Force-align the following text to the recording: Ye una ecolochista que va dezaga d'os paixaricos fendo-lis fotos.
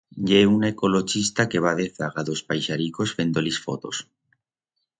Ye 0.29 0.37
una 0.51 0.69
ecolochista 0.73 1.45
que 1.51 1.61
va 1.67 1.73
dezaga 1.81 2.25
d'os 2.31 2.43
paixaricos 2.53 3.13
fendo-lis 3.19 3.61
fotos. 3.67 4.05